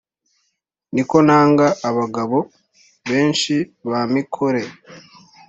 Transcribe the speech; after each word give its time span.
ni 0.93 1.03
ko 1.09 1.17
ntanga 1.27 1.67
abagabo 1.89 2.37
benshi 3.09 3.55
ba 3.89 4.01
mikore, 4.13 4.61